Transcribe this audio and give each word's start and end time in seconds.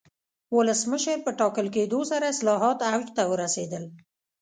ولسمشر 0.57 1.17
په 1.25 1.31
ټاکل 1.39 1.67
کېدو 1.75 1.99
سره 2.11 2.25
اصلاحات 2.33 2.77
اوج 2.91 3.05
ته 3.17 3.23
ورسېدل. 3.31 3.83